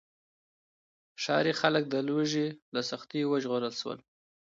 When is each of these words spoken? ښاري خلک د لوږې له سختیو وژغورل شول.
ښاري 1.23 1.53
خلک 1.61 1.83
د 1.89 1.95
لوږې 2.07 2.47
له 2.73 2.81
سختیو 2.89 3.29
وژغورل 3.33 3.73
شول. 3.81 3.99